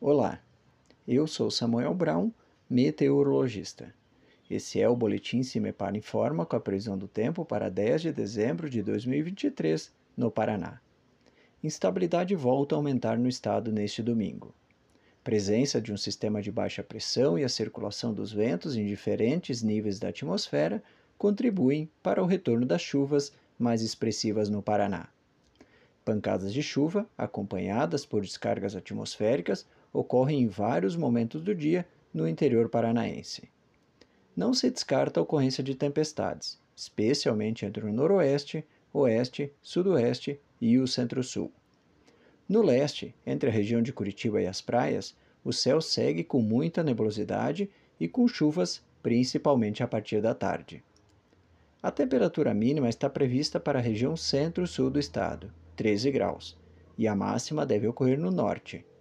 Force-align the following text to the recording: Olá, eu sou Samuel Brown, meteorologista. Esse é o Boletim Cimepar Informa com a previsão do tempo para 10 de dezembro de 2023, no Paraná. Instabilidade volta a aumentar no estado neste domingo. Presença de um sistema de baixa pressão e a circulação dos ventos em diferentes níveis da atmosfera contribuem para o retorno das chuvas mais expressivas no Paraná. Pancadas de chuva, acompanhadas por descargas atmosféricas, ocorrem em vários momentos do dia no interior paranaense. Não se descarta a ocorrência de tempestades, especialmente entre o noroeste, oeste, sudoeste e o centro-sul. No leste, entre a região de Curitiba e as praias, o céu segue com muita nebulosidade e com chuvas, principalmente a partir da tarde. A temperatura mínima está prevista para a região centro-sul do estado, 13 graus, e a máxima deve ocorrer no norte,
Olá, 0.00 0.40
eu 1.08 1.26
sou 1.26 1.50
Samuel 1.50 1.92
Brown, 1.92 2.30
meteorologista. 2.70 3.92
Esse 4.48 4.80
é 4.80 4.88
o 4.88 4.94
Boletim 4.94 5.42
Cimepar 5.42 5.96
Informa 5.96 6.46
com 6.46 6.54
a 6.54 6.60
previsão 6.60 6.96
do 6.96 7.08
tempo 7.08 7.44
para 7.44 7.68
10 7.68 8.02
de 8.02 8.12
dezembro 8.12 8.70
de 8.70 8.80
2023, 8.80 9.92
no 10.16 10.30
Paraná. 10.30 10.80
Instabilidade 11.64 12.36
volta 12.36 12.76
a 12.76 12.78
aumentar 12.78 13.18
no 13.18 13.28
estado 13.28 13.72
neste 13.72 14.00
domingo. 14.00 14.54
Presença 15.24 15.80
de 15.80 15.92
um 15.92 15.96
sistema 15.96 16.40
de 16.40 16.52
baixa 16.52 16.84
pressão 16.84 17.36
e 17.36 17.42
a 17.42 17.48
circulação 17.48 18.14
dos 18.14 18.32
ventos 18.32 18.76
em 18.76 18.86
diferentes 18.86 19.64
níveis 19.64 19.98
da 19.98 20.10
atmosfera 20.10 20.80
contribuem 21.18 21.90
para 22.04 22.22
o 22.22 22.26
retorno 22.26 22.64
das 22.64 22.82
chuvas 22.82 23.32
mais 23.58 23.82
expressivas 23.82 24.48
no 24.48 24.62
Paraná. 24.62 25.08
Pancadas 26.04 26.52
de 26.52 26.62
chuva, 26.62 27.04
acompanhadas 27.18 28.06
por 28.06 28.22
descargas 28.22 28.76
atmosféricas, 28.76 29.66
ocorrem 29.92 30.42
em 30.42 30.46
vários 30.48 30.96
momentos 30.96 31.42
do 31.42 31.54
dia 31.54 31.86
no 32.12 32.28
interior 32.28 32.68
paranaense. 32.68 33.48
Não 34.36 34.54
se 34.54 34.70
descarta 34.70 35.18
a 35.18 35.22
ocorrência 35.22 35.64
de 35.64 35.74
tempestades, 35.74 36.58
especialmente 36.76 37.66
entre 37.66 37.84
o 37.84 37.92
noroeste, 37.92 38.64
oeste, 38.92 39.52
sudoeste 39.60 40.40
e 40.60 40.78
o 40.78 40.86
centro-sul. 40.86 41.52
No 42.48 42.62
leste, 42.62 43.14
entre 43.26 43.50
a 43.50 43.52
região 43.52 43.82
de 43.82 43.92
Curitiba 43.92 44.40
e 44.40 44.46
as 44.46 44.60
praias, 44.60 45.14
o 45.44 45.52
céu 45.52 45.80
segue 45.80 46.24
com 46.24 46.40
muita 46.40 46.82
nebulosidade 46.82 47.68
e 48.00 48.08
com 48.08 48.26
chuvas, 48.26 48.82
principalmente 49.02 49.82
a 49.82 49.88
partir 49.88 50.20
da 50.20 50.34
tarde. 50.34 50.82
A 51.82 51.90
temperatura 51.90 52.52
mínima 52.52 52.88
está 52.88 53.08
prevista 53.08 53.60
para 53.60 53.78
a 53.78 53.82
região 53.82 54.16
centro-sul 54.16 54.90
do 54.90 54.98
estado, 54.98 55.52
13 55.76 56.10
graus, 56.10 56.56
e 56.96 57.06
a 57.06 57.14
máxima 57.14 57.64
deve 57.64 57.86
ocorrer 57.86 58.18
no 58.18 58.30
norte, 58.30 58.84